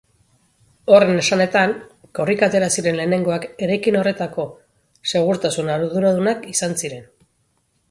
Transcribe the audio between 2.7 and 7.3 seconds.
ziren lehenengoak eraikin horretako segurtasun arduradunak izan ziren.